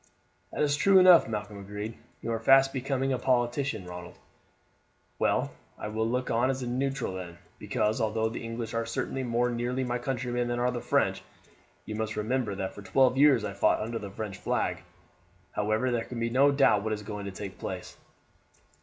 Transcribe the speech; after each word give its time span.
"That 0.51 0.63
is 0.63 0.75
true 0.77 0.97
enough," 0.97 1.27
Malcolm 1.27 1.59
agreed. 1.59 1.95
"You 2.23 2.31
are 2.31 2.39
fast 2.39 2.73
becoming 2.73 3.13
a 3.13 3.19
politician, 3.19 3.85
Ronald. 3.85 4.17
Well, 5.19 5.51
I 5.77 5.89
will 5.89 6.09
look 6.09 6.31
on 6.31 6.49
as 6.49 6.63
a 6.63 6.67
neutral 6.67 7.13
then, 7.13 7.37
because, 7.59 8.01
although 8.01 8.27
the 8.27 8.43
English 8.43 8.73
are 8.73 8.83
certainly 8.87 9.21
more 9.21 9.51
nearly 9.51 9.83
my 9.83 9.99
countrymen 9.99 10.47
than 10.47 10.57
are 10.57 10.71
the 10.71 10.81
French, 10.81 11.21
you 11.85 11.93
must 11.93 12.15
remember 12.15 12.55
that 12.55 12.73
for 12.73 12.81
twelve 12.81 13.15
years 13.15 13.43
I 13.43 13.53
fought 13.53 13.79
under 13.79 13.99
the 13.99 14.09
French 14.09 14.37
flag. 14.39 14.81
However, 15.51 15.91
there 15.91 16.05
can 16.05 16.19
be 16.19 16.31
no 16.31 16.49
doubt 16.51 16.81
what 16.81 16.93
is 16.93 17.03
going 17.03 17.25
to 17.25 17.31
take 17.31 17.59
place. 17.59 17.95